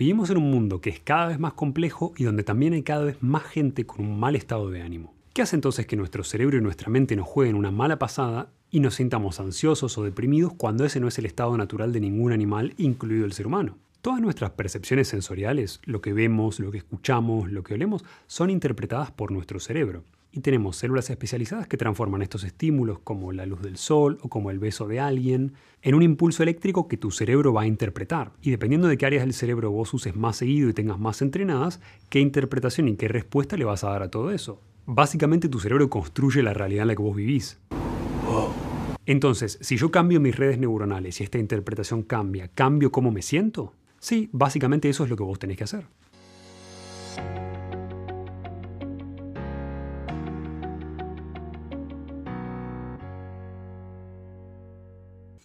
Vivimos 0.00 0.30
en 0.30 0.38
un 0.38 0.50
mundo 0.50 0.80
que 0.80 0.88
es 0.88 0.98
cada 0.98 1.26
vez 1.26 1.38
más 1.38 1.52
complejo 1.52 2.14
y 2.16 2.24
donde 2.24 2.42
también 2.42 2.72
hay 2.72 2.82
cada 2.82 3.04
vez 3.04 3.22
más 3.22 3.42
gente 3.42 3.84
con 3.84 4.00
un 4.00 4.18
mal 4.18 4.34
estado 4.34 4.70
de 4.70 4.80
ánimo. 4.80 5.12
¿Qué 5.34 5.42
hace 5.42 5.56
entonces 5.56 5.84
que 5.84 5.94
nuestro 5.94 6.24
cerebro 6.24 6.56
y 6.56 6.62
nuestra 6.62 6.88
mente 6.88 7.16
nos 7.16 7.28
jueguen 7.28 7.54
una 7.54 7.70
mala 7.70 7.98
pasada 7.98 8.48
y 8.70 8.80
nos 8.80 8.94
sintamos 8.94 9.40
ansiosos 9.40 9.98
o 9.98 10.02
deprimidos 10.02 10.54
cuando 10.54 10.86
ese 10.86 11.00
no 11.00 11.08
es 11.08 11.18
el 11.18 11.26
estado 11.26 11.54
natural 11.58 11.92
de 11.92 12.00
ningún 12.00 12.32
animal, 12.32 12.72
incluido 12.78 13.26
el 13.26 13.34
ser 13.34 13.46
humano? 13.46 13.76
Todas 14.00 14.22
nuestras 14.22 14.52
percepciones 14.52 15.06
sensoriales, 15.06 15.82
lo 15.84 16.00
que 16.00 16.14
vemos, 16.14 16.60
lo 16.60 16.70
que 16.70 16.78
escuchamos, 16.78 17.52
lo 17.52 17.62
que 17.62 17.74
olemos, 17.74 18.02
son 18.26 18.48
interpretadas 18.48 19.10
por 19.10 19.30
nuestro 19.30 19.60
cerebro 19.60 20.04
y 20.32 20.40
tenemos 20.40 20.76
células 20.76 21.10
especializadas 21.10 21.66
que 21.66 21.76
transforman 21.76 22.22
estos 22.22 22.44
estímulos 22.44 22.98
como 23.00 23.32
la 23.32 23.46
luz 23.46 23.62
del 23.62 23.76
sol 23.76 24.18
o 24.22 24.28
como 24.28 24.50
el 24.50 24.58
beso 24.58 24.86
de 24.86 25.00
alguien 25.00 25.54
en 25.82 25.94
un 25.94 26.02
impulso 26.02 26.42
eléctrico 26.42 26.88
que 26.88 26.96
tu 26.96 27.10
cerebro 27.10 27.52
va 27.52 27.62
a 27.62 27.66
interpretar. 27.66 28.32
Y 28.42 28.50
dependiendo 28.50 28.88
de 28.88 28.96
qué 28.96 29.06
áreas 29.06 29.24
del 29.24 29.34
cerebro 29.34 29.70
vos 29.70 29.92
uses 29.94 30.14
más 30.14 30.36
seguido 30.36 30.68
y 30.68 30.74
tengas 30.74 30.98
más 30.98 31.22
entrenadas, 31.22 31.80
qué 32.08 32.20
interpretación 32.20 32.88
y 32.88 32.96
qué 32.96 33.08
respuesta 33.08 33.56
le 33.56 33.64
vas 33.64 33.84
a 33.84 33.90
dar 33.90 34.02
a 34.02 34.10
todo 34.10 34.30
eso. 34.30 34.60
Básicamente 34.86 35.48
tu 35.48 35.58
cerebro 35.58 35.88
construye 35.90 36.42
la 36.42 36.54
realidad 36.54 36.82
en 36.82 36.88
la 36.88 36.96
que 36.96 37.02
vos 37.02 37.16
vivís. 37.16 37.58
Entonces, 39.06 39.58
si 39.60 39.76
yo 39.76 39.90
cambio 39.90 40.20
mis 40.20 40.36
redes 40.36 40.58
neuronales 40.58 41.20
y 41.20 41.24
esta 41.24 41.38
interpretación 41.38 42.02
cambia, 42.02 42.48
¿cambio 42.48 42.92
cómo 42.92 43.10
me 43.10 43.22
siento? 43.22 43.74
Sí, 43.98 44.28
básicamente 44.32 44.88
eso 44.88 45.04
es 45.04 45.10
lo 45.10 45.16
que 45.16 45.22
vos 45.22 45.38
tenés 45.38 45.56
que 45.56 45.64
hacer. 45.64 45.86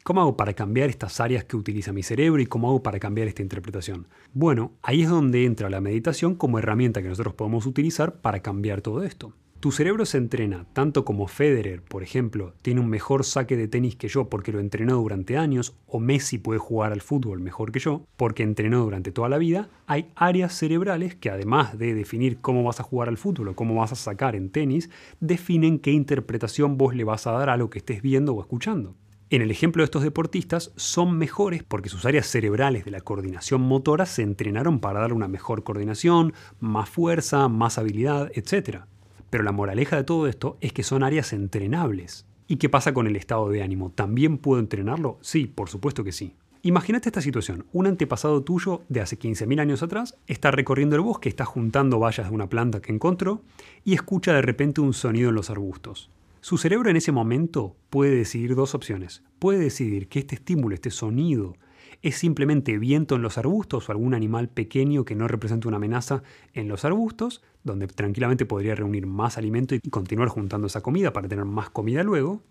¿Cómo 0.05 0.21
hago 0.21 0.37
para 0.37 0.53
cambiar 0.53 0.91
estas 0.91 1.19
áreas 1.19 1.45
que 1.45 1.57
utiliza 1.57 1.91
mi 1.91 2.03
cerebro 2.03 2.39
y 2.39 2.45
cómo 2.45 2.69
hago 2.69 2.83
para 2.83 2.99
cambiar 2.99 3.27
esta 3.27 3.41
interpretación? 3.41 4.05
Bueno, 4.33 4.73
ahí 4.83 5.01
es 5.01 5.09
donde 5.09 5.45
entra 5.45 5.67
la 5.67 5.81
meditación 5.81 6.35
como 6.35 6.59
herramienta 6.59 7.01
que 7.01 7.07
nosotros 7.07 7.33
podemos 7.33 7.65
utilizar 7.65 8.21
para 8.21 8.41
cambiar 8.41 8.81
todo 8.81 9.01
esto. 9.01 9.33
Tu 9.59 9.71
cerebro 9.71 10.05
se 10.05 10.19
entrena, 10.19 10.67
tanto 10.73 11.05
como 11.05 11.25
Federer, 11.25 11.81
por 11.81 12.03
ejemplo, 12.03 12.53
tiene 12.61 12.81
un 12.81 12.87
mejor 12.87 13.23
saque 13.23 13.57
de 13.57 13.67
tenis 13.67 13.95
que 13.95 14.07
yo 14.07 14.29
porque 14.29 14.51
lo 14.51 14.59
entrenó 14.59 14.97
durante 14.97 15.37
años, 15.37 15.75
o 15.87 15.99
Messi 15.99 16.37
puede 16.37 16.59
jugar 16.59 16.91
al 16.91 17.01
fútbol 17.01 17.39
mejor 17.39 17.71
que 17.71 17.79
yo 17.79 18.03
porque 18.15 18.43
entrenó 18.43 18.83
durante 18.83 19.11
toda 19.11 19.27
la 19.27 19.39
vida, 19.39 19.69
hay 19.87 20.11
áreas 20.13 20.53
cerebrales 20.53 21.15
que 21.15 21.31
además 21.31 21.79
de 21.79 21.95
definir 21.95 22.37
cómo 22.41 22.61
vas 22.61 22.79
a 22.79 22.83
jugar 22.83 23.09
al 23.09 23.17
fútbol 23.17 23.47
o 23.47 23.55
cómo 23.55 23.73
vas 23.73 23.91
a 23.91 23.95
sacar 23.95 24.35
en 24.35 24.51
tenis, 24.51 24.91
definen 25.19 25.79
qué 25.79 25.89
interpretación 25.89 26.77
vos 26.77 26.93
le 26.93 27.05
vas 27.05 27.25
a 27.25 27.31
dar 27.31 27.49
a 27.49 27.57
lo 27.57 27.71
que 27.71 27.79
estés 27.79 28.03
viendo 28.03 28.35
o 28.35 28.41
escuchando. 28.41 28.93
En 29.35 29.41
el 29.41 29.51
ejemplo 29.51 29.81
de 29.81 29.87
estos 29.87 30.03
deportistas, 30.03 30.71
son 30.77 31.17
mejores 31.17 31.61
porque 31.61 31.89
sus 31.89 32.05
áreas 32.05 32.25
cerebrales 32.25 32.85
de 32.85 32.91
la 32.91 33.01
coordinación 33.01 33.59
motora 33.59 34.05
se 34.05 34.21
entrenaron 34.21 34.79
para 34.79 35.01
dar 35.01 35.11
una 35.11 35.27
mejor 35.27 35.65
coordinación, 35.65 36.31
más 36.61 36.87
fuerza, 36.87 37.49
más 37.49 37.77
habilidad, 37.77 38.31
etc. 38.33 38.83
Pero 39.29 39.43
la 39.43 39.51
moraleja 39.51 39.97
de 39.97 40.05
todo 40.05 40.27
esto 40.27 40.57
es 40.61 40.71
que 40.71 40.83
son 40.83 41.03
áreas 41.03 41.33
entrenables. 41.33 42.25
¿Y 42.47 42.55
qué 42.55 42.69
pasa 42.69 42.93
con 42.93 43.07
el 43.07 43.17
estado 43.17 43.49
de 43.49 43.61
ánimo? 43.61 43.91
¿También 43.91 44.37
puedo 44.37 44.61
entrenarlo? 44.61 45.17
Sí, 45.19 45.47
por 45.47 45.67
supuesto 45.67 46.05
que 46.05 46.13
sí. 46.13 46.37
Imagínate 46.61 47.09
esta 47.09 47.19
situación. 47.19 47.65
Un 47.73 47.87
antepasado 47.87 48.41
tuyo 48.41 48.83
de 48.87 49.01
hace 49.01 49.19
15.000 49.19 49.59
años 49.59 49.83
atrás 49.83 50.17
está 50.27 50.49
recorriendo 50.51 50.95
el 50.95 51.01
bosque, 51.01 51.27
está 51.27 51.43
juntando 51.43 51.99
vallas 51.99 52.29
de 52.29 52.33
una 52.33 52.47
planta 52.47 52.81
que 52.81 52.93
encontró 52.93 53.41
y 53.83 53.95
escucha 53.95 54.33
de 54.33 54.43
repente 54.43 54.79
un 54.79 54.93
sonido 54.93 55.27
en 55.27 55.35
los 55.35 55.49
arbustos. 55.49 56.09
Su 56.45 56.59
cerebro 56.59 56.91
en 56.91 56.95
ese 56.95 57.11
momento 57.11 57.75
puede 57.89 58.15
decidir 58.15 58.53
dos 58.53 58.75
opciones. 58.75 59.23
Puede 59.39 59.57
decidir 59.57 60.07
que 60.07 60.19
este 60.19 60.35
estímulo, 60.35 60.75
este 60.75 60.91
sonido, 60.91 61.55
es 62.03 62.17
simplemente 62.17 62.77
viento 62.77 63.15
en 63.15 63.23
los 63.23 63.39
arbustos 63.39 63.89
o 63.89 63.91
algún 63.91 64.13
animal 64.13 64.49
pequeño 64.49 65.05
que 65.05 65.15
no 65.15 65.27
representa 65.27 65.67
una 65.67 65.77
amenaza 65.77 66.21
en 66.53 66.67
los 66.67 66.85
arbustos, 66.85 67.41
donde 67.63 67.87
tranquilamente 67.87 68.45
podría 68.45 68.75
reunir 68.75 69.07
más 69.07 69.39
alimento 69.39 69.73
y 69.73 69.79
continuar 69.89 70.29
juntando 70.29 70.67
esa 70.67 70.81
comida 70.81 71.13
para 71.13 71.27
tener 71.27 71.45
más 71.45 71.71
comida 71.71 72.03
luego. 72.03 72.43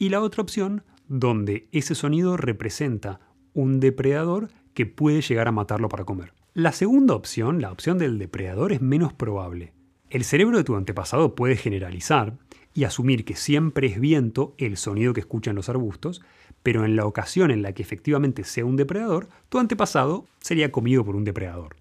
Y 0.00 0.08
la 0.08 0.20
otra 0.20 0.42
opción, 0.42 0.82
donde 1.06 1.68
ese 1.70 1.94
sonido 1.94 2.36
representa 2.36 3.20
un 3.54 3.78
depredador 3.78 4.48
que 4.74 4.86
puede 4.86 5.20
llegar 5.20 5.46
a 5.46 5.52
matarlo 5.52 5.88
para 5.88 6.04
comer. 6.04 6.34
La 6.52 6.72
segunda 6.72 7.14
opción, 7.14 7.60
la 7.60 7.70
opción 7.70 7.96
del 7.98 8.18
depredador, 8.18 8.72
es 8.72 8.82
menos 8.82 9.12
probable. 9.12 9.72
El 10.10 10.24
cerebro 10.24 10.58
de 10.58 10.64
tu 10.64 10.76
antepasado 10.76 11.34
puede 11.34 11.56
generalizar 11.56 12.36
y 12.74 12.84
asumir 12.84 13.24
que 13.24 13.36
siempre 13.36 13.86
es 13.88 14.00
viento 14.00 14.54
el 14.58 14.76
sonido 14.76 15.12
que 15.12 15.20
escuchan 15.20 15.56
los 15.56 15.68
arbustos, 15.68 16.22
pero 16.62 16.84
en 16.84 16.96
la 16.96 17.06
ocasión 17.06 17.50
en 17.50 17.62
la 17.62 17.72
que 17.72 17.82
efectivamente 17.82 18.44
sea 18.44 18.64
un 18.64 18.76
depredador, 18.76 19.28
tu 19.48 19.58
antepasado 19.58 20.26
sería 20.40 20.72
comido 20.72 21.04
por 21.04 21.16
un 21.16 21.24
depredador. 21.24 21.76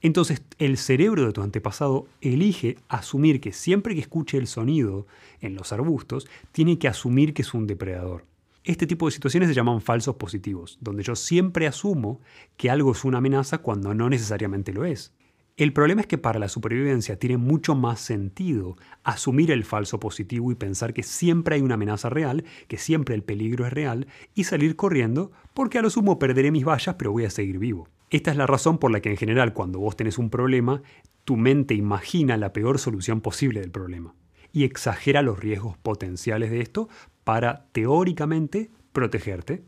Entonces 0.00 0.42
el 0.58 0.76
cerebro 0.76 1.26
de 1.26 1.32
tu 1.32 1.42
antepasado 1.42 2.06
elige 2.20 2.76
asumir 2.88 3.40
que 3.40 3.52
siempre 3.52 3.94
que 3.94 4.00
escuche 4.00 4.38
el 4.38 4.46
sonido 4.46 5.06
en 5.40 5.54
los 5.54 5.72
arbustos, 5.72 6.28
tiene 6.52 6.78
que 6.78 6.88
asumir 6.88 7.34
que 7.34 7.42
es 7.42 7.52
un 7.52 7.66
depredador. 7.66 8.24
Este 8.62 8.86
tipo 8.86 9.06
de 9.06 9.12
situaciones 9.12 9.48
se 9.48 9.54
llaman 9.54 9.80
falsos 9.80 10.16
positivos, 10.16 10.78
donde 10.80 11.02
yo 11.02 11.16
siempre 11.16 11.66
asumo 11.66 12.20
que 12.56 12.70
algo 12.70 12.92
es 12.92 13.04
una 13.04 13.18
amenaza 13.18 13.58
cuando 13.58 13.94
no 13.94 14.08
necesariamente 14.08 14.72
lo 14.72 14.84
es. 14.84 15.12
El 15.58 15.72
problema 15.72 16.02
es 16.02 16.06
que 16.06 16.18
para 16.18 16.38
la 16.38 16.48
supervivencia 16.48 17.18
tiene 17.18 17.36
mucho 17.36 17.74
más 17.74 17.98
sentido 17.98 18.76
asumir 19.02 19.50
el 19.50 19.64
falso 19.64 19.98
positivo 19.98 20.52
y 20.52 20.54
pensar 20.54 20.94
que 20.94 21.02
siempre 21.02 21.56
hay 21.56 21.62
una 21.62 21.74
amenaza 21.74 22.08
real, 22.08 22.44
que 22.68 22.78
siempre 22.78 23.16
el 23.16 23.24
peligro 23.24 23.66
es 23.66 23.72
real, 23.72 24.06
y 24.36 24.44
salir 24.44 24.76
corriendo 24.76 25.32
porque 25.54 25.78
a 25.78 25.82
lo 25.82 25.90
sumo 25.90 26.20
perderé 26.20 26.52
mis 26.52 26.64
vallas 26.64 26.94
pero 26.96 27.10
voy 27.10 27.24
a 27.24 27.30
seguir 27.30 27.58
vivo. 27.58 27.88
Esta 28.08 28.30
es 28.30 28.36
la 28.36 28.46
razón 28.46 28.78
por 28.78 28.92
la 28.92 29.00
que 29.00 29.10
en 29.10 29.16
general 29.16 29.52
cuando 29.52 29.80
vos 29.80 29.96
tenés 29.96 30.16
un 30.16 30.30
problema, 30.30 30.80
tu 31.24 31.36
mente 31.36 31.74
imagina 31.74 32.36
la 32.36 32.52
peor 32.52 32.78
solución 32.78 33.20
posible 33.20 33.58
del 33.60 33.72
problema 33.72 34.14
y 34.52 34.62
exagera 34.62 35.22
los 35.22 35.40
riesgos 35.40 35.76
potenciales 35.76 36.52
de 36.52 36.60
esto 36.60 36.88
para 37.24 37.66
teóricamente 37.72 38.70
protegerte 38.92 39.64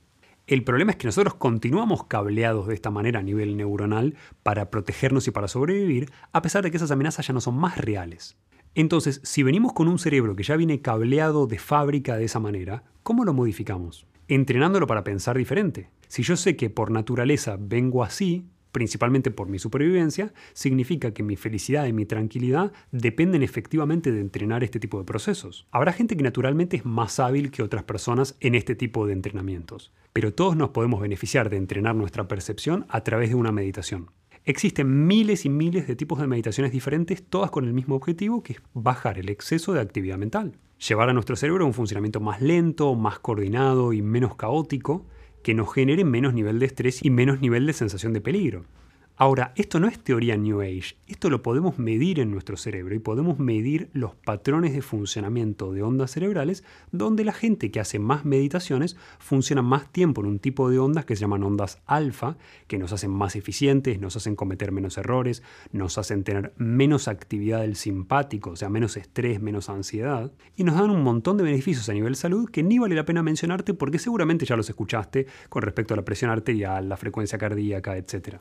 el 0.51 0.65
problema 0.65 0.91
es 0.91 0.97
que 0.97 1.07
nosotros 1.07 1.35
continuamos 1.35 2.07
cableados 2.07 2.67
de 2.67 2.75
esta 2.75 2.91
manera 2.91 3.21
a 3.21 3.23
nivel 3.23 3.57
neuronal 3.57 4.17
para 4.43 4.69
protegernos 4.69 5.29
y 5.29 5.31
para 5.31 5.47
sobrevivir, 5.47 6.11
a 6.33 6.43
pesar 6.43 6.65
de 6.65 6.73
que 6.73 6.77
esas 6.77 6.91
amenazas 6.91 7.25
ya 7.25 7.33
no 7.33 7.41
son 7.41 7.55
más 7.55 7.79
reales. 7.79 8.37
Entonces, 8.75 9.21
si 9.23 9.45
venimos 9.45 9.73
con 9.75 9.87
un 9.87 10.01
cerebro 10.01 10.35
que 10.35 10.43
ya 10.43 10.57
viene 10.57 10.83
cableado 10.83 11.47
de 11.47 11.61
fábrica 11.61 12.17
de 12.17 12.25
esa 12.25 12.41
manera, 12.41 12.83
¿cómo 13.05 13.25
lo 13.25 13.33
modificamos? 13.33 14.09
Entrenándolo 14.27 14.89
para 14.89 15.05
pensar 15.05 15.39
diferente. 15.39 15.89
Si 16.09 16.25
yo 16.25 16.37
sé 16.37 16.57
que 16.57 16.69
por 16.69 16.91
naturaleza 16.91 17.57
vengo 17.57 18.03
así, 18.03 18.45
principalmente 18.73 19.31
por 19.31 19.49
mi 19.49 19.59
supervivencia, 19.59 20.33
significa 20.53 21.13
que 21.13 21.23
mi 21.23 21.37
felicidad 21.37 21.87
y 21.87 21.93
mi 21.93 22.07
tranquilidad 22.07 22.73
dependen 22.93 23.43
efectivamente 23.43 24.13
de 24.13 24.21
entrenar 24.21 24.65
este 24.65 24.81
tipo 24.81 24.99
de 24.99 25.05
procesos. 25.05 25.67
Habrá 25.71 25.93
gente 25.93 26.17
que 26.17 26.23
naturalmente 26.23 26.77
es 26.77 26.85
más 26.85 27.21
hábil 27.21 27.51
que 27.51 27.63
otras 27.63 27.85
personas 27.85 28.37
en 28.41 28.55
este 28.55 28.75
tipo 28.75 29.07
de 29.07 29.13
entrenamientos, 29.13 29.93
pero 30.13 30.33
todos 30.35 30.57
nos 30.57 30.71
podemos 30.71 31.01
beneficiar 31.01 31.51
de 31.51 31.57
entrenar 31.57 31.95
nuestra 31.95 32.29
percepción 32.29 32.87
a 32.89 33.03
través 33.03 33.31
de 33.31 33.35
una 33.37 33.53
meditación. 33.53 34.11
Existen 34.45 35.07
miles 35.07 35.45
y 35.45 35.51
miles 35.51 35.87
de 35.87 35.97
tipos 35.97 36.19
de 36.19 36.27
meditaciones 36.27 36.73
diferentes, 36.73 37.23
todas 37.23 37.51
con 37.51 37.67
el 37.67 37.75
mismo 37.75 37.95
objetivo, 37.95 38.43
que 38.43 38.55
es 38.55 38.63
bajar 38.73 39.19
el 39.19 39.29
exceso 39.29 39.75
de 39.75 39.81
actividad 39.81 40.17
mental. 40.17 40.57
Llevar 40.89 41.11
a 41.11 41.13
nuestro 41.13 41.37
cerebro 41.37 41.65
a 41.65 41.67
un 41.67 41.75
funcionamiento 41.75 42.21
más 42.21 42.41
lento, 42.41 42.95
más 42.95 43.19
coordinado 43.19 43.93
y 43.93 44.01
menos 44.01 44.37
caótico, 44.37 45.05
que 45.43 45.55
nos 45.55 45.73
genere 45.73 46.05
menos 46.05 46.35
nivel 46.35 46.59
de 46.59 46.67
estrés 46.67 47.05
y 47.05 47.11
menos 47.11 47.41
nivel 47.41 47.67
de 47.67 47.73
sensación 47.73 48.13
de 48.13 48.21
peligro. 48.21 48.65
Ahora, 49.23 49.53
esto 49.55 49.81
no 49.81 49.87
es 49.87 49.99
teoría 49.99 50.35
New 50.39 50.63
Age, 50.63 50.97
esto 51.07 51.29
lo 51.29 51.43
podemos 51.43 51.79
medir 51.79 52.21
en 52.21 52.31
nuestro 52.31 52.57
cerebro 52.57 52.95
y 52.95 53.01
podemos 53.01 53.39
medir 53.39 53.91
los 53.93 54.15
patrones 54.15 54.73
de 54.73 54.81
funcionamiento 54.81 55.75
de 55.75 55.83
ondas 55.83 56.13
cerebrales 56.13 56.65
donde 56.91 57.23
la 57.25 57.35
gente 57.35 57.71
que 57.71 57.81
hace 57.81 57.99
más 57.99 58.25
meditaciones 58.25 58.97
funciona 59.19 59.61
más 59.61 59.93
tiempo 59.93 60.23
en 60.23 60.27
un 60.27 60.39
tipo 60.39 60.71
de 60.71 60.79
ondas 60.79 61.05
que 61.05 61.17
se 61.17 61.21
llaman 61.21 61.43
ondas 61.43 61.83
alfa, 61.85 62.39
que 62.67 62.79
nos 62.79 62.95
hacen 62.95 63.11
más 63.11 63.37
eficientes, 63.37 64.01
nos 64.01 64.17
hacen 64.17 64.37
cometer 64.37 64.73
menos 64.73 64.97
errores, 64.97 65.43
nos 65.71 65.99
hacen 65.99 66.25
tener 66.25 66.55
menos 66.57 67.07
actividad 67.07 67.61
del 67.61 67.77
simpático, 67.77 68.53
o 68.53 68.57
sea, 68.57 68.71
menos 68.71 68.97
estrés, 68.97 69.39
menos 69.39 69.69
ansiedad, 69.69 70.33
y 70.57 70.65
nos 70.65 70.77
dan 70.77 70.89
un 70.89 71.03
montón 71.03 71.37
de 71.37 71.45
beneficios 71.45 71.91
a 71.91 71.93
nivel 71.93 72.17
salud 72.17 72.49
que 72.51 72.63
ni 72.63 72.79
vale 72.79 72.95
la 72.95 73.05
pena 73.05 73.23
mencionarte 73.23 73.75
porque 73.75 73.99
seguramente 73.99 74.47
ya 74.47 74.57
los 74.57 74.71
escuchaste 74.71 75.27
con 75.51 75.61
respecto 75.61 75.93
a 75.93 75.99
la 75.99 76.07
presión 76.07 76.31
arterial, 76.31 76.89
la 76.89 76.97
frecuencia 76.97 77.37
cardíaca, 77.37 77.99
etc. 77.99 78.39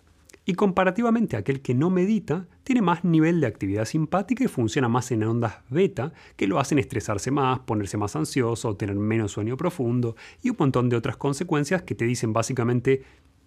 Y 0.49 0.55
comparativamente 0.55 1.37
aquel 1.37 1.61
que 1.61 1.75
no 1.75 1.91
medita 1.91 2.47
tiene 2.63 2.81
más 2.81 3.03
nivel 3.03 3.39
de 3.39 3.45
actividad 3.45 3.85
simpática 3.85 4.43
y 4.43 4.47
funciona 4.47 4.89
más 4.89 5.11
en 5.11 5.21
ondas 5.21 5.59
beta 5.69 6.11
que 6.35 6.47
lo 6.47 6.57
hacen 6.57 6.79
estresarse 6.79 7.29
más, 7.29 7.59
ponerse 7.59 7.97
más 7.97 8.15
ansioso, 8.15 8.75
tener 8.75 8.95
menos 8.95 9.33
sueño 9.33 9.57
profundo 9.57 10.15
y 10.41 10.49
un 10.49 10.55
montón 10.57 10.89
de 10.89 10.95
otras 10.95 11.17
consecuencias 11.17 11.83
que 11.83 11.93
te 11.93 12.05
dicen 12.05 12.33
básicamente 12.33 13.03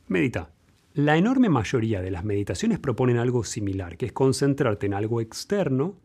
medita. 0.07 0.53
La 0.95 1.17
enorme 1.17 1.49
mayoría 1.49 2.01
de 2.03 2.13
las 2.13 2.23
meditaciones 2.25 2.79
proponen 2.79 3.17
algo 3.17 3.43
similar, 3.43 3.97
que 3.97 4.07
es 4.07 4.13
concentrarte 4.13 4.87
en 4.87 4.95
algo 4.95 5.21
externo 5.21 5.97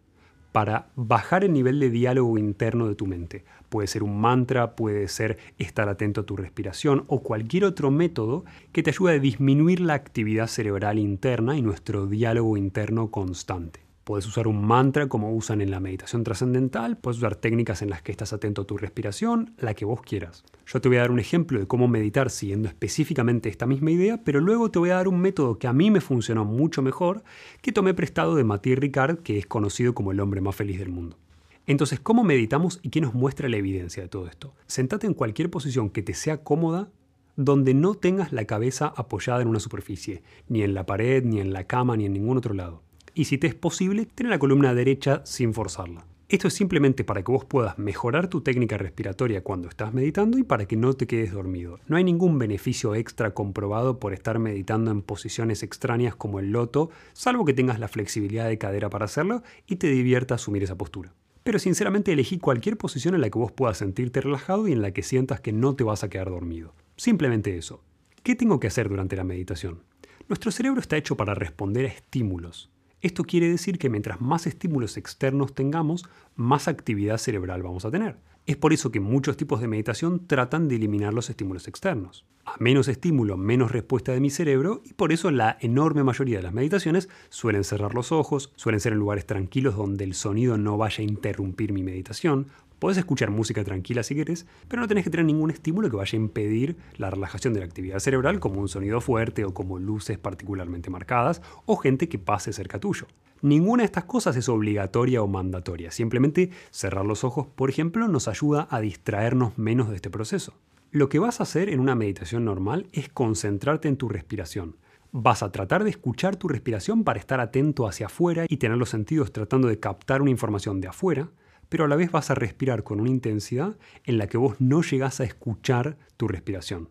para 0.51 0.87
bajar 0.95 1.43
el 1.43 1.53
nivel 1.53 1.79
de 1.79 1.89
diálogo 1.89 2.37
interno 2.37 2.87
de 2.87 2.95
tu 2.95 3.05
mente. 3.05 3.45
Puede 3.69 3.87
ser 3.87 4.03
un 4.03 4.19
mantra, 4.19 4.75
puede 4.75 5.07
ser 5.07 5.37
estar 5.57 5.89
atento 5.89 6.21
a 6.21 6.25
tu 6.25 6.35
respiración 6.37 7.03
o 7.07 7.21
cualquier 7.21 7.65
otro 7.65 7.91
método 7.91 8.45
que 8.71 8.83
te 8.83 8.91
ayude 8.91 9.13
a 9.13 9.19
disminuir 9.19 9.79
la 9.81 9.93
actividad 9.93 10.47
cerebral 10.47 10.99
interna 10.99 11.57
y 11.57 11.61
nuestro 11.61 12.07
diálogo 12.07 12.57
interno 12.57 13.11
constante. 13.11 13.86
Puedes 14.07 14.25
usar 14.25 14.47
un 14.47 14.65
mantra 14.65 15.09
como 15.09 15.35
usan 15.35 15.59
en 15.59 15.69
la 15.69 15.81
meditación 15.81 16.23
trascendental, 16.23 16.95
puedes 16.95 17.17
usar 17.17 17.35
técnicas 17.35 17.81
en 17.81 17.89
las 17.89 18.01
que 18.01 18.13
estás 18.13 18.31
atento 18.31 18.61
a 18.61 18.65
tu 18.65 18.77
respiración, 18.77 19.53
la 19.57 19.73
que 19.73 19.83
vos 19.83 20.01
quieras. 20.01 20.45
Yo 20.65 20.79
te 20.79 20.87
voy 20.87 20.95
a 20.95 21.01
dar 21.01 21.11
un 21.11 21.19
ejemplo 21.19 21.59
de 21.59 21.67
cómo 21.67 21.89
meditar 21.89 22.29
siguiendo 22.29 22.69
específicamente 22.69 23.49
esta 23.49 23.65
misma 23.65 23.91
idea, 23.91 24.23
pero 24.23 24.39
luego 24.39 24.71
te 24.71 24.79
voy 24.79 24.91
a 24.91 24.95
dar 24.95 25.09
un 25.09 25.19
método 25.19 25.59
que 25.59 25.67
a 25.67 25.73
mí 25.73 25.91
me 25.91 25.99
funcionó 25.99 26.45
mucho 26.45 26.81
mejor, 26.81 27.25
que 27.61 27.73
tomé 27.73 27.93
prestado 27.93 28.35
de 28.35 28.45
Mathieu 28.45 28.77
Ricard, 28.77 29.17
que 29.23 29.39
es 29.39 29.45
conocido 29.45 29.93
como 29.93 30.13
el 30.13 30.21
hombre 30.21 30.39
más 30.39 30.55
feliz 30.55 30.79
del 30.79 30.87
mundo. 30.87 31.17
Entonces, 31.65 31.99
¿cómo 31.99 32.23
meditamos 32.23 32.79
y 32.83 32.91
qué 32.91 33.01
nos 33.01 33.13
muestra 33.13 33.49
la 33.49 33.57
evidencia 33.57 34.03
de 34.03 34.07
todo 34.07 34.27
esto? 34.27 34.53
Sentate 34.67 35.05
en 35.05 35.15
cualquier 35.15 35.49
posición 35.49 35.89
que 35.89 36.01
te 36.01 36.13
sea 36.13 36.45
cómoda, 36.45 36.89
donde 37.35 37.73
no 37.73 37.93
tengas 37.93 38.31
la 38.31 38.45
cabeza 38.45 38.93
apoyada 38.95 39.41
en 39.41 39.49
una 39.49 39.59
superficie, 39.59 40.23
ni 40.47 40.63
en 40.63 40.73
la 40.73 40.85
pared, 40.85 41.25
ni 41.25 41.41
en 41.41 41.51
la 41.51 41.65
cama, 41.65 41.97
ni 41.97 42.05
en 42.05 42.13
ningún 42.13 42.37
otro 42.37 42.53
lado 42.53 42.86
y 43.17 43.25
si 43.25 43.39
te 43.39 43.47
es 43.47 43.55
posible, 43.55 44.05
tener 44.05 44.29
la 44.29 44.37
columna 44.37 44.75
derecha 44.75 45.21
sin 45.25 45.51
forzarla. 45.51 46.05
Esto 46.29 46.49
es 46.49 46.53
simplemente 46.53 47.03
para 47.03 47.23
que 47.23 47.31
vos 47.31 47.45
puedas 47.45 47.79
mejorar 47.79 48.27
tu 48.27 48.41
técnica 48.41 48.77
respiratoria 48.77 49.43
cuando 49.43 49.69
estás 49.69 49.91
meditando 49.91 50.37
y 50.37 50.43
para 50.43 50.67
que 50.67 50.75
no 50.75 50.93
te 50.93 51.07
quedes 51.07 51.31
dormido. 51.31 51.79
No 51.87 51.97
hay 51.97 52.03
ningún 52.03 52.37
beneficio 52.37 52.93
extra 52.93 53.33
comprobado 53.33 53.99
por 53.99 54.13
estar 54.13 54.37
meditando 54.37 54.91
en 54.91 55.01
posiciones 55.01 55.63
extrañas 55.63 56.15
como 56.15 56.39
el 56.39 56.51
loto, 56.51 56.91
salvo 57.13 57.43
que 57.43 57.55
tengas 57.55 57.79
la 57.79 57.87
flexibilidad 57.87 58.47
de 58.47 58.59
cadera 58.59 58.91
para 58.91 59.05
hacerlo 59.05 59.41
y 59.65 59.77
te 59.77 59.87
divierta 59.87 60.35
asumir 60.35 60.61
esa 60.61 60.77
postura. 60.77 61.15
Pero 61.43 61.57
sinceramente 61.57 62.11
elegí 62.11 62.37
cualquier 62.37 62.77
posición 62.77 63.15
en 63.15 63.21
la 63.21 63.31
que 63.31 63.39
vos 63.39 63.51
puedas 63.51 63.79
sentirte 63.79 64.21
relajado 64.21 64.67
y 64.67 64.73
en 64.73 64.83
la 64.83 64.91
que 64.91 65.01
sientas 65.01 65.41
que 65.41 65.53
no 65.53 65.75
te 65.75 65.83
vas 65.83 66.03
a 66.03 66.09
quedar 66.09 66.29
dormido. 66.29 66.75
Simplemente 66.97 67.57
eso. 67.57 67.81
¿Qué 68.21 68.35
tengo 68.35 68.59
que 68.59 68.67
hacer 68.67 68.89
durante 68.89 69.15
la 69.15 69.23
meditación? 69.23 69.81
Nuestro 70.27 70.51
cerebro 70.51 70.81
está 70.81 70.97
hecho 70.97 71.17
para 71.17 71.33
responder 71.33 71.85
a 71.85 71.89
estímulos. 71.89 72.69
Esto 73.01 73.23
quiere 73.23 73.49
decir 73.49 73.77
que 73.77 73.89
mientras 73.89 74.21
más 74.21 74.47
estímulos 74.47 74.97
externos 74.97 75.53
tengamos, 75.53 76.05
más 76.35 76.67
actividad 76.67 77.19
cerebral 77.19 77.61
vamos 77.61 77.85
a 77.85 77.91
tener. 77.91 78.17
Es 78.47 78.57
por 78.57 78.73
eso 78.73 78.91
que 78.91 78.99
muchos 78.99 79.37
tipos 79.37 79.61
de 79.61 79.67
meditación 79.67 80.25
tratan 80.25 80.67
de 80.67 80.77
eliminar 80.77 81.13
los 81.13 81.29
estímulos 81.29 81.67
externos. 81.67 82.25
A 82.45 82.55
menos 82.59 82.87
estímulo, 82.87 83.35
menos 83.35 83.71
respuesta 83.71 84.13
de 84.13 84.21
mi 84.21 84.29
cerebro 84.29 84.81
y 84.85 84.93
por 84.93 85.11
eso 85.11 85.29
la 85.31 85.57
enorme 85.59 86.03
mayoría 86.03 86.37
de 86.37 86.43
las 86.43 86.53
meditaciones 86.53 87.09
suelen 87.27 87.65
cerrar 87.65 87.93
los 87.93 88.13
ojos, 88.13 88.53
suelen 88.55 88.79
ser 88.79 88.93
en 88.93 88.99
lugares 88.99 89.25
tranquilos 89.25 89.75
donde 89.75 90.05
el 90.05 90.13
sonido 90.13 90.57
no 90.57 90.77
vaya 90.77 91.01
a 91.01 91.07
interrumpir 91.07 91.73
mi 91.73 91.83
meditación, 91.83 92.47
Podés 92.79 92.97
escuchar 92.97 93.31
música 93.31 93.63
tranquila 93.63 94.03
si 94.03 94.13
querés, 94.13 94.45
pero 94.67 94.81
no 94.81 94.87
tenés 94.87 95.03
que 95.03 95.09
tener 95.09 95.25
ningún 95.25 95.49
estímulo 95.49 95.89
que 95.89 95.95
vaya 95.95 96.15
a 96.15 96.21
impedir 96.21 96.77
la 96.97 97.09
relajación 97.09 97.53
de 97.53 97.61
la 97.61 97.65
actividad 97.65 97.99
cerebral, 97.99 98.39
como 98.39 98.61
un 98.61 98.67
sonido 98.67 99.01
fuerte 99.01 99.45
o 99.45 99.53
como 99.53 99.79
luces 99.79 100.19
particularmente 100.19 100.91
marcadas 100.91 101.41
o 101.65 101.77
gente 101.77 102.07
que 102.07 102.19
pase 102.19 102.53
cerca 102.53 102.79
tuyo. 102.79 103.07
Ninguna 103.41 103.81
de 103.81 103.85
estas 103.85 104.03
cosas 104.03 104.35
es 104.35 104.47
obligatoria 104.47 105.23
o 105.23 105.27
mandatoria. 105.27 105.89
Simplemente 105.89 106.51
cerrar 106.69 107.05
los 107.05 107.23
ojos, 107.23 107.47
por 107.47 107.69
ejemplo, 107.71 108.07
nos 108.07 108.27
ayuda 108.27 108.67
a 108.69 108.79
distraernos 108.79 109.57
menos 109.57 109.89
de 109.89 109.95
este 109.95 110.11
proceso. 110.11 110.53
Lo 110.91 111.09
que 111.09 111.19
vas 111.19 111.39
a 111.39 111.43
hacer 111.43 111.69
en 111.69 111.79
una 111.79 111.95
meditación 111.95 112.45
normal 112.45 112.87
es 112.93 113.09
concentrarte 113.09 113.87
en 113.87 113.97
tu 113.97 114.07
respiración. 114.07 114.75
Vas 115.11 115.41
a 115.41 115.51
tratar 115.51 115.83
de 115.83 115.89
escuchar 115.89 116.35
tu 116.35 116.47
respiración 116.47 117.03
para 117.03 117.19
estar 117.19 117.39
atento 117.39 117.87
hacia 117.87 118.05
afuera 118.05 118.45
y 118.47 118.57
tener 118.57 118.77
los 118.77 118.89
sentidos 118.89 119.31
tratando 119.31 119.67
de 119.67 119.79
captar 119.79 120.21
una 120.21 120.31
información 120.31 120.79
de 120.79 120.89
afuera 120.89 121.29
pero 121.69 121.85
a 121.85 121.87
la 121.87 121.95
vez 121.95 122.11
vas 122.11 122.29
a 122.31 122.35
respirar 122.35 122.83
con 122.83 122.99
una 122.99 123.09
intensidad 123.09 123.77
en 124.03 124.17
la 124.17 124.27
que 124.27 124.37
vos 124.37 124.55
no 124.59 124.81
llegás 124.81 125.19
a 125.19 125.23
escuchar 125.23 125.97
tu 126.17 126.27
respiración. 126.27 126.89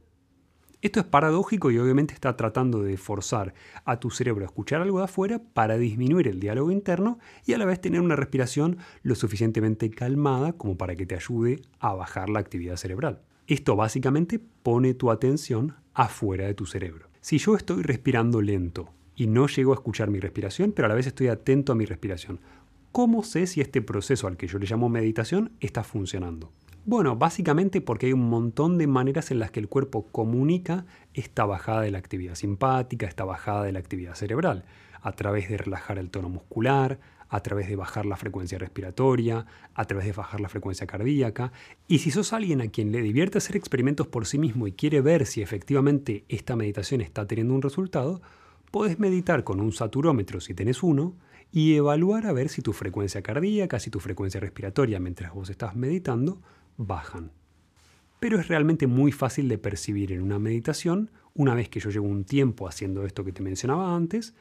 Esto 0.83 1.01
es 1.01 1.07
paradójico 1.07 1.71
y 1.71 1.79
obviamente 1.79 2.15
está 2.15 2.37
tratando 2.37 2.83
de 2.83 2.97
forzar 2.97 3.55
a 3.85 3.99
tu 3.99 4.11
cerebro 4.11 4.45
a 4.45 4.47
escuchar 4.47 4.83
algo 4.83 4.99
de 4.99 5.05
afuera 5.05 5.41
para 5.55 5.79
disminuir 5.79 6.29
el 6.29 6.39
diálogo 6.39 6.71
interno 6.71 7.19
y 7.45 7.55
a 7.55 7.59
la 7.59 7.65
vez 7.65 7.81
tener 7.81 8.01
una 8.01 8.15
respiración 8.15 8.77
lo 9.03 9.15
suficientemente 9.15 9.91
calmada 9.91 10.53
como 10.53 10.77
para 10.77 10.95
que 10.95 11.07
te 11.07 11.15
ayude 11.15 11.63
a 11.81 11.95
bajar 11.95 12.29
la 12.29 12.41
actividad 12.41 12.77
cerebral. 12.77 13.23
Esto 13.47 13.75
básicamente 13.75 14.39
pone 14.39 14.93
tu 14.95 15.11
atención 15.11 15.75
afuera 15.95 16.47
de 16.47 16.55
tu 16.55 16.67
cerebro. 16.67 17.09
Si 17.21 17.39
yo 17.39 17.57
estoy 17.57 17.83
respirando 17.83 18.43
lento 18.43 18.91
y 19.17 19.27
no 19.29 19.47
llego 19.49 19.73
a 19.73 19.77
escuchar 19.77 20.11
mi 20.11 20.21
respiración, 20.21 20.73
pero 20.73 20.87
a 20.87 20.89
la 20.91 20.95
vez 20.95 21.07
estoy 21.07 21.29
atento 21.29 21.73
a 21.73 21.75
mi 21.75 21.87
respiración, 21.87 22.39
¿Cómo 22.97 23.23
sé 23.25 23.47
si 23.47 23.61
este 23.61 23.83
proceso 23.83 24.27
al 24.27 24.39
que 24.39 24.47
yo 24.47 24.59
le 24.59 24.65
llamo 24.65 24.89
meditación 24.89 25.53
está 25.61 25.85
funcionando? 25.85 26.51
Bueno, 26.87 27.15
básicamente 27.15 27.83
porque 27.83 28.07
hay 28.07 28.15
un 28.15 28.31
montón 28.31 28.79
de 28.79 28.87
maneras 28.87 29.31
en 29.31 29.39
las 29.39 29.51
que 29.51 29.61
el 29.61 29.69
cuerpo 29.69 30.07
comunica 30.11 30.87
esta 31.13 31.45
bajada 31.45 31.83
de 31.83 31.91
la 31.91 31.99
actividad 31.99 32.37
simpática, 32.37 33.07
esta 33.07 33.27
bajada 33.27 33.65
de 33.65 33.73
la 33.73 33.81
actividad 33.81 34.15
cerebral, 34.15 34.65
a 35.03 35.13
través 35.13 35.51
de 35.51 35.59
relajar 35.59 35.99
el 35.99 36.09
tono 36.09 36.31
muscular, 36.31 36.99
a 37.29 37.41
través 37.41 37.69
de 37.69 37.77
bajar 37.77 38.07
la 38.07 38.17
frecuencia 38.17 38.57
respiratoria, 38.57 39.45
a 39.75 39.85
través 39.85 40.07
de 40.07 40.13
bajar 40.13 40.41
la 40.41 40.49
frecuencia 40.49 40.87
cardíaca. 40.87 41.53
Y 41.89 41.99
si 41.99 42.11
sos 42.11 42.33
alguien 42.33 42.63
a 42.63 42.69
quien 42.69 42.93
le 42.93 43.03
divierte 43.03 43.37
hacer 43.37 43.57
experimentos 43.57 44.07
por 44.07 44.25
sí 44.25 44.39
mismo 44.39 44.67
y 44.69 44.73
quiere 44.73 45.03
ver 45.03 45.27
si 45.27 45.43
efectivamente 45.43 46.25
esta 46.31 46.57
meditación 46.57 47.03
está 47.03 47.27
teniendo 47.27 47.53
un 47.53 47.61
resultado, 47.61 48.23
podés 48.71 48.99
meditar 48.99 49.45
con 49.45 49.61
un 49.61 49.73
saturómetro 49.73 50.41
si 50.41 50.55
tenés 50.55 50.83
uno, 50.83 51.15
y 51.53 51.75
evaluar 51.75 52.27
a 52.27 52.33
ver 52.33 52.49
si 52.49 52.63
tu 52.63 52.73
frecuencia 52.73 53.23
cardíaca, 53.23 53.79
si 53.79 53.91
tu 53.91 54.01
frecuencia 54.01 54.41
respiratoria 54.41 55.01
mientras 55.01 55.33
vos 55.33 55.51
estás 55.51 55.77
meditando 55.77 56.43
bajan. 56.77 57.31
Pero 58.21 58.41
es 58.41 58.49
realmente 58.49 58.87
muy 58.87 59.13
fácil 59.13 59.49
de 59.49 59.59
percibir 59.59 60.13
en 60.13 60.23
una 60.23 60.39
meditación, 60.39 61.11
una 61.35 61.55
vez 61.55 61.69
que 61.69 61.81
yo 61.81 61.91
llevo 61.91 62.07
un 62.07 62.25
tiempo 62.25 62.67
haciendo 62.67 63.05
esto 63.05 63.25
que 63.25 63.33
te 63.33 63.43
mencionaba 63.43 63.95
antes, 63.95 64.35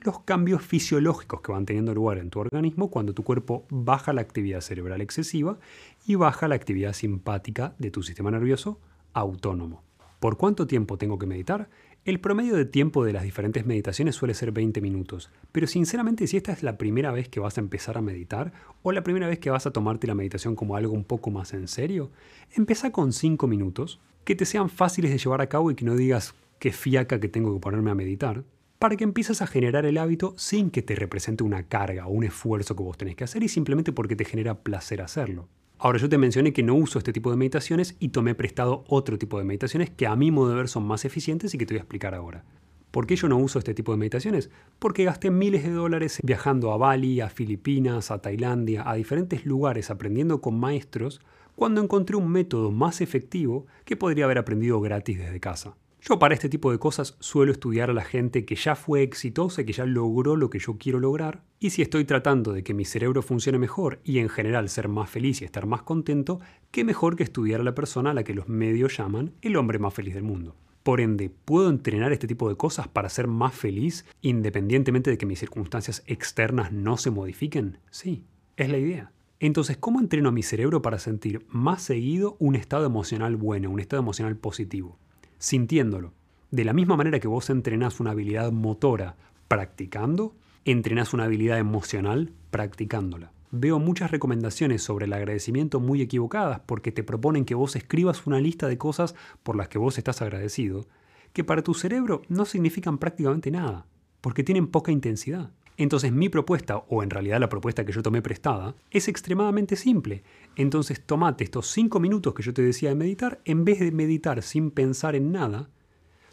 los 0.00 0.20
cambios 0.20 0.62
fisiológicos 0.62 1.40
que 1.40 1.52
van 1.52 1.66
teniendo 1.66 1.92
lugar 1.94 2.18
en 2.18 2.30
tu 2.30 2.38
organismo 2.38 2.90
cuando 2.90 3.14
tu 3.14 3.24
cuerpo 3.24 3.66
baja 3.68 4.12
la 4.12 4.20
actividad 4.20 4.60
cerebral 4.60 5.00
excesiva 5.00 5.58
y 6.06 6.14
baja 6.14 6.48
la 6.48 6.54
actividad 6.54 6.92
simpática 6.92 7.74
de 7.78 7.90
tu 7.90 8.02
sistema 8.02 8.30
nervioso 8.30 8.80
autónomo. 9.12 9.82
¿Por 10.20 10.36
cuánto 10.36 10.66
tiempo 10.66 10.98
tengo 10.98 11.18
que 11.18 11.26
meditar? 11.26 11.68
El 12.04 12.20
promedio 12.20 12.56
de 12.56 12.64
tiempo 12.64 13.04
de 13.04 13.12
las 13.12 13.22
diferentes 13.22 13.66
meditaciones 13.66 14.14
suele 14.14 14.32
ser 14.32 14.50
20 14.50 14.80
minutos, 14.80 15.30
pero 15.52 15.66
sinceramente 15.66 16.26
si 16.26 16.38
esta 16.38 16.52
es 16.52 16.62
la 16.62 16.78
primera 16.78 17.12
vez 17.12 17.28
que 17.28 17.40
vas 17.40 17.58
a 17.58 17.60
empezar 17.60 17.98
a 17.98 18.02
meditar 18.02 18.52
o 18.82 18.92
la 18.92 19.02
primera 19.02 19.28
vez 19.28 19.38
que 19.38 19.50
vas 19.50 19.66
a 19.66 19.72
tomarte 19.72 20.06
la 20.06 20.14
meditación 20.14 20.56
como 20.56 20.76
algo 20.76 20.94
un 20.94 21.04
poco 21.04 21.30
más 21.30 21.52
en 21.52 21.68
serio, 21.68 22.10
empieza 22.54 22.92
con 22.92 23.12
5 23.12 23.46
minutos, 23.46 24.00
que 24.24 24.34
te 24.34 24.46
sean 24.46 24.70
fáciles 24.70 25.10
de 25.10 25.18
llevar 25.18 25.42
a 25.42 25.48
cabo 25.48 25.70
y 25.70 25.74
que 25.74 25.84
no 25.84 25.96
digas 25.96 26.34
qué 26.58 26.72
fiaca 26.72 27.20
que 27.20 27.28
tengo 27.28 27.52
que 27.52 27.60
ponerme 27.60 27.90
a 27.90 27.94
meditar, 27.94 28.44
para 28.78 28.96
que 28.96 29.04
empieces 29.04 29.42
a 29.42 29.46
generar 29.46 29.84
el 29.84 29.98
hábito 29.98 30.34
sin 30.38 30.70
que 30.70 30.82
te 30.82 30.94
represente 30.94 31.44
una 31.44 31.64
carga 31.64 32.06
o 32.06 32.10
un 32.10 32.24
esfuerzo 32.24 32.74
que 32.74 32.82
vos 32.84 32.96
tenés 32.96 33.16
que 33.16 33.24
hacer 33.24 33.42
y 33.42 33.48
simplemente 33.48 33.92
porque 33.92 34.16
te 34.16 34.24
genera 34.24 34.62
placer 34.62 35.02
hacerlo. 35.02 35.48
Ahora 35.80 35.98
yo 35.98 36.08
te 36.08 36.18
mencioné 36.18 36.52
que 36.52 36.64
no 36.64 36.74
uso 36.74 36.98
este 36.98 37.12
tipo 37.12 37.30
de 37.30 37.36
meditaciones 37.36 37.94
y 38.00 38.08
tomé 38.08 38.34
prestado 38.34 38.84
otro 38.88 39.16
tipo 39.16 39.38
de 39.38 39.44
meditaciones 39.44 39.90
que 39.90 40.08
a 40.08 40.16
mi 40.16 40.32
modo 40.32 40.50
de 40.50 40.56
ver 40.56 40.68
son 40.68 40.84
más 40.84 41.04
eficientes 41.04 41.54
y 41.54 41.58
que 41.58 41.66
te 41.66 41.74
voy 41.74 41.78
a 41.78 41.82
explicar 41.82 42.16
ahora. 42.16 42.44
¿Por 42.90 43.06
qué 43.06 43.14
yo 43.14 43.28
no 43.28 43.38
uso 43.38 43.60
este 43.60 43.74
tipo 43.74 43.92
de 43.92 43.98
meditaciones? 43.98 44.50
Porque 44.80 45.04
gasté 45.04 45.30
miles 45.30 45.62
de 45.62 45.70
dólares 45.70 46.18
viajando 46.24 46.72
a 46.72 46.78
Bali, 46.78 47.20
a 47.20 47.28
Filipinas, 47.28 48.10
a 48.10 48.20
Tailandia, 48.20 48.90
a 48.90 48.94
diferentes 48.94 49.46
lugares 49.46 49.88
aprendiendo 49.90 50.40
con 50.40 50.58
maestros, 50.58 51.20
cuando 51.54 51.80
encontré 51.80 52.16
un 52.16 52.28
método 52.28 52.72
más 52.72 53.00
efectivo 53.00 53.66
que 53.84 53.96
podría 53.96 54.24
haber 54.24 54.38
aprendido 54.38 54.80
gratis 54.80 55.18
desde 55.18 55.38
casa. 55.38 55.76
Yo 56.00 56.18
para 56.18 56.34
este 56.34 56.48
tipo 56.48 56.70
de 56.70 56.78
cosas 56.78 57.16
suelo 57.18 57.50
estudiar 57.50 57.90
a 57.90 57.92
la 57.92 58.04
gente 58.04 58.44
que 58.44 58.54
ya 58.54 58.76
fue 58.76 59.02
exitosa, 59.02 59.64
que 59.64 59.72
ya 59.72 59.84
logró 59.84 60.36
lo 60.36 60.48
que 60.48 60.60
yo 60.60 60.78
quiero 60.78 61.00
lograr, 61.00 61.42
y 61.58 61.70
si 61.70 61.82
estoy 61.82 62.04
tratando 62.04 62.52
de 62.52 62.62
que 62.62 62.72
mi 62.72 62.84
cerebro 62.84 63.20
funcione 63.20 63.58
mejor 63.58 64.00
y 64.04 64.18
en 64.18 64.28
general 64.28 64.68
ser 64.68 64.88
más 64.88 65.10
feliz 65.10 65.42
y 65.42 65.44
estar 65.44 65.66
más 65.66 65.82
contento, 65.82 66.40
qué 66.70 66.84
mejor 66.84 67.16
que 67.16 67.24
estudiar 67.24 67.60
a 67.60 67.64
la 67.64 67.74
persona 67.74 68.10
a 68.10 68.14
la 68.14 68.22
que 68.22 68.34
los 68.34 68.48
medios 68.48 68.96
llaman 68.96 69.32
el 69.42 69.56
hombre 69.56 69.80
más 69.80 69.92
feliz 69.92 70.14
del 70.14 70.22
mundo. 70.22 70.54
Por 70.84 71.00
ende, 71.00 71.30
¿puedo 71.30 71.68
entrenar 71.68 72.12
este 72.12 72.28
tipo 72.28 72.48
de 72.48 72.56
cosas 72.56 72.88
para 72.88 73.08
ser 73.08 73.26
más 73.26 73.54
feliz 73.54 74.06
independientemente 74.22 75.10
de 75.10 75.18
que 75.18 75.26
mis 75.26 75.40
circunstancias 75.40 76.02
externas 76.06 76.72
no 76.72 76.96
se 76.96 77.10
modifiquen? 77.10 77.78
Sí, 77.90 78.24
es 78.56 78.70
la 78.70 78.78
idea. 78.78 79.12
Entonces, 79.40 79.76
¿cómo 79.76 80.00
entreno 80.00 80.30
a 80.30 80.32
mi 80.32 80.42
cerebro 80.42 80.80
para 80.80 80.98
sentir 80.98 81.44
más 81.48 81.82
seguido 81.82 82.36
un 82.38 82.54
estado 82.54 82.86
emocional 82.86 83.36
bueno, 83.36 83.70
un 83.70 83.80
estado 83.80 84.00
emocional 84.00 84.36
positivo? 84.36 84.98
Sintiéndolo. 85.38 86.12
De 86.50 86.64
la 86.64 86.72
misma 86.72 86.96
manera 86.96 87.20
que 87.20 87.28
vos 87.28 87.50
entrenás 87.50 88.00
una 88.00 88.12
habilidad 88.12 88.52
motora 88.52 89.16
practicando, 89.48 90.34
entrenás 90.64 91.14
una 91.14 91.24
habilidad 91.24 91.58
emocional 91.58 92.32
practicándola. 92.50 93.32
Veo 93.50 93.78
muchas 93.78 94.10
recomendaciones 94.10 94.82
sobre 94.82 95.06
el 95.06 95.12
agradecimiento 95.12 95.80
muy 95.80 96.02
equivocadas 96.02 96.60
porque 96.66 96.92
te 96.92 97.02
proponen 97.02 97.46
que 97.46 97.54
vos 97.54 97.76
escribas 97.76 98.26
una 98.26 98.40
lista 98.40 98.68
de 98.68 98.76
cosas 98.76 99.14
por 99.42 99.56
las 99.56 99.68
que 99.68 99.78
vos 99.78 99.96
estás 99.96 100.20
agradecido, 100.20 100.86
que 101.32 101.44
para 101.44 101.62
tu 101.62 101.72
cerebro 101.72 102.22
no 102.28 102.44
significan 102.44 102.98
prácticamente 102.98 103.50
nada, 103.50 103.86
porque 104.20 104.44
tienen 104.44 104.66
poca 104.66 104.92
intensidad. 104.92 105.50
Entonces 105.78 106.12
mi 106.12 106.28
propuesta, 106.28 106.76
o 106.88 107.04
en 107.04 107.10
realidad 107.10 107.38
la 107.38 107.48
propuesta 107.48 107.86
que 107.86 107.92
yo 107.92 108.02
tomé 108.02 108.20
prestada, 108.20 108.74
es 108.90 109.06
extremadamente 109.06 109.76
simple. 109.76 110.24
Entonces 110.56 111.00
tomate 111.00 111.44
estos 111.44 111.68
5 111.68 112.00
minutos 112.00 112.34
que 112.34 112.42
yo 112.42 112.52
te 112.52 112.62
decía 112.62 112.88
de 112.88 112.96
meditar, 112.96 113.40
en 113.44 113.64
vez 113.64 113.78
de 113.78 113.92
meditar 113.92 114.42
sin 114.42 114.72
pensar 114.72 115.14
en 115.14 115.30
nada, 115.30 115.70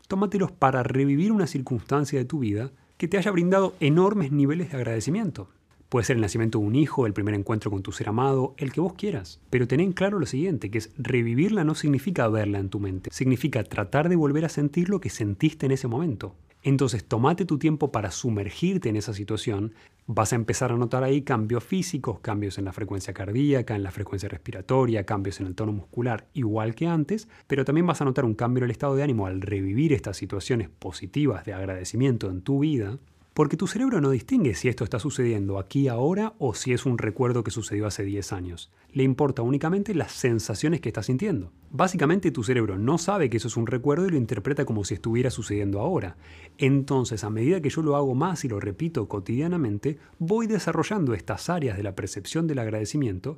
tómatelos 0.08 0.52
para 0.52 0.82
revivir 0.82 1.32
una 1.32 1.46
circunstancia 1.46 2.18
de 2.18 2.26
tu 2.26 2.40
vida 2.40 2.72
que 2.98 3.08
te 3.08 3.20
haya 3.20 3.30
brindado 3.30 3.76
enormes 3.80 4.32
niveles 4.32 4.72
de 4.72 4.78
agradecimiento. 4.78 5.48
Puede 5.90 6.06
ser 6.06 6.16
el 6.16 6.24
nacimiento 6.24 6.58
de 6.58 6.66
un 6.66 6.76
hijo, 6.76 7.06
el 7.06 7.14
primer 7.14 7.36
encuentro 7.36 7.70
con 7.70 7.84
tu 7.84 7.92
ser 7.92 8.10
amado, 8.10 8.56
el 8.58 8.72
que 8.72 8.82
vos 8.82 8.94
quieras. 8.94 9.40
Pero 9.52 9.68
ten 9.68 9.80
en 9.80 9.94
claro 9.94 10.20
lo 10.20 10.26
siguiente, 10.26 10.72
que 10.72 10.80
es 10.80 10.92
revivirla 10.98 11.64
no 11.64 11.76
significa 11.76 12.28
verla 12.30 12.58
en 12.58 12.70
tu 12.70 12.80
mente, 12.80 13.12
significa 13.14 13.64
tratar 13.64 14.10
de 14.10 14.16
volver 14.16 14.44
a 14.46 14.50
sentir 14.50 14.90
lo 14.90 15.00
que 15.00 15.12
sentiste 15.12 15.68
en 15.68 15.72
ese 15.72 15.88
momento. 15.88 16.36
Entonces, 16.66 17.06
tomate 17.06 17.46
tu 17.46 17.60
tiempo 17.60 17.92
para 17.92 18.10
sumergirte 18.10 18.90
en 18.90 18.96
esa 18.96 19.14
situación. 19.14 19.76
Vas 20.08 20.34
a 20.34 20.36
empezar 20.36 20.72
a 20.72 20.76
notar 20.76 21.04
ahí 21.04 21.22
cambios 21.22 21.64
físicos, 21.64 22.22
cambios 22.22 22.58
en 22.58 22.66
la 22.66 22.74
frecuencia 22.74 23.14
cardíaca, 23.14 23.76
en 23.76 23.84
la 23.84 23.92
frecuencia 23.92 24.28
respiratoria, 24.30 25.06
cambios 25.06 25.40
en 25.40 25.46
el 25.46 25.54
tono 25.54 25.74
muscular, 25.74 26.26
igual 26.34 26.74
que 26.74 26.88
antes, 26.88 27.28
pero 27.46 27.66
también 27.66 27.86
vas 27.86 28.02
a 28.02 28.06
notar 28.06 28.26
un 28.26 28.34
cambio 28.34 28.62
en 28.62 28.66
el 28.66 28.72
estado 28.72 28.96
de 28.96 29.04
ánimo 29.04 29.28
al 29.28 29.42
revivir 29.42 29.94
estas 29.94 30.18
situaciones 30.18 30.70
positivas 30.70 31.46
de 31.46 31.54
agradecimiento 31.54 32.32
en 32.32 32.42
tu 32.42 32.58
vida 32.62 32.98
porque 33.36 33.58
tu 33.58 33.68
cerebro 33.68 34.00
no 34.00 34.12
distingue 34.12 34.56
si 34.56 34.70
esto 34.70 34.86
está 34.86 34.98
sucediendo 34.98 35.60
aquí 35.60 35.90
ahora 35.90 36.36
o 36.40 36.56
si 36.56 36.72
es 36.72 36.86
un 36.86 36.98
recuerdo 36.98 37.44
que 37.44 37.52
sucedió 37.52 37.86
hace 37.86 38.06
10 38.06 38.32
años. 38.32 38.72
Le 38.94 39.04
importa 39.04 39.42
únicamente 39.42 39.94
las 39.94 40.14
sensaciones 40.14 40.80
que 40.80 40.88
estás 40.88 41.08
sintiendo. 41.08 41.52
Básicamente 41.70 42.32
tu 42.32 42.46
cerebro 42.46 42.78
no 42.78 42.98
sabe 42.98 43.30
que 43.30 43.36
eso 43.36 43.50
es 43.50 43.58
un 43.58 43.68
recuerdo 43.68 44.08
y 44.08 44.12
lo 44.12 44.16
interpreta 44.16 44.64
como 44.64 44.86
si 44.86 44.94
estuviera 44.94 45.32
sucediendo 45.32 45.82
ahora. 45.82 46.16
Entonces, 46.58 47.26
a 47.26 47.30
medida 47.30 47.60
que 47.60 47.70
yo 47.70 47.82
lo 47.82 47.98
hago 47.98 48.16
más 48.16 48.46
y 48.46 48.48
lo 48.48 48.62
repito 48.62 49.10
cotidianamente, 49.10 50.00
voy 50.18 50.48
desarrollando 50.48 51.14
estas 51.14 51.50
áreas 51.50 51.76
de 51.76 51.84
la 51.84 51.94
percepción 51.94 52.48
del 52.48 52.60
agradecimiento 52.60 53.38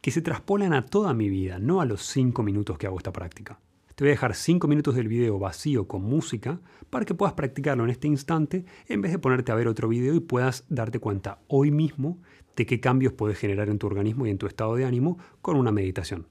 que 0.00 0.12
se 0.12 0.22
traspolan 0.22 0.72
a 0.72 0.86
toda 0.86 1.12
mi 1.12 1.28
vida, 1.28 1.58
no 1.58 1.82
a 1.82 1.84
los 1.84 2.00
5 2.06 2.42
minutos 2.42 2.78
que 2.78 2.86
hago 2.86 2.96
esta 2.96 3.12
práctica. 3.12 3.58
Te 3.96 4.04
voy 4.04 4.10
a 4.10 4.12
dejar 4.12 4.34
5 4.34 4.68
minutos 4.68 4.94
del 4.94 5.08
video 5.08 5.38
vacío 5.38 5.88
con 5.88 6.02
música 6.02 6.60
para 6.90 7.06
que 7.06 7.14
puedas 7.14 7.32
practicarlo 7.32 7.82
en 7.82 7.88
este 7.88 8.06
instante 8.06 8.66
en 8.88 9.00
vez 9.00 9.10
de 9.10 9.18
ponerte 9.18 9.52
a 9.52 9.54
ver 9.54 9.68
otro 9.68 9.88
video 9.88 10.14
y 10.14 10.20
puedas 10.20 10.66
darte 10.68 10.98
cuenta 10.98 11.38
hoy 11.48 11.70
mismo 11.70 12.18
de 12.56 12.66
qué 12.66 12.78
cambios 12.78 13.14
puedes 13.14 13.38
generar 13.38 13.70
en 13.70 13.78
tu 13.78 13.86
organismo 13.86 14.26
y 14.26 14.30
en 14.30 14.36
tu 14.36 14.46
estado 14.46 14.76
de 14.76 14.84
ánimo 14.84 15.16
con 15.40 15.56
una 15.56 15.72
meditación. 15.72 16.26